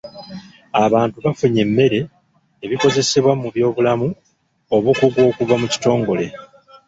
Abantu 0.85 1.17
bafunye 1.25 1.59
emmere, 1.65 1.99
ebikozesebwa 2.65 3.33
mu 3.41 3.47
by'obulamu, 3.53 4.07
obukugu 4.75 5.19
okuva 5.29 5.55
mu 5.61 5.67
kitongole. 5.73 6.25